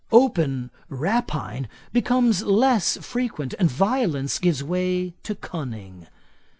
Open 0.11 0.71
rapine 0.89 1.67
becomes 1.93 2.41
less 2.41 2.97
frequent, 2.97 3.53
and 3.59 3.69
violence 3.69 4.39
gives 4.39 4.63
way 4.63 5.13
to 5.21 5.35
cunning. 5.35 6.07